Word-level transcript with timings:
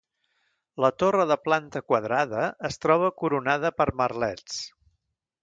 La 0.85 0.89
torre 1.01 1.25
de 1.31 1.37
planta 1.47 1.81
quadrada 1.91 2.47
es 2.71 2.81
troba 2.87 3.13
coronada 3.25 3.73
per 3.83 3.89
merlets. 4.01 4.59